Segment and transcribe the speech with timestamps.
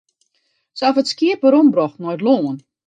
[0.77, 2.57] Se hawwe it skiep werombrocht nei it lân.